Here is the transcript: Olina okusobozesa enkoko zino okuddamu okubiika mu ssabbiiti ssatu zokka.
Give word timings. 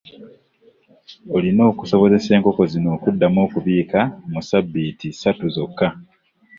Olina 1.35 1.61
okusobozesa 1.71 2.29
enkoko 2.37 2.63
zino 2.71 2.89
okuddamu 2.95 3.39
okubiika 3.45 3.99
mu 4.31 4.39
ssabbiiti 4.43 5.07
ssatu 5.11 5.45
zokka. 5.55 5.87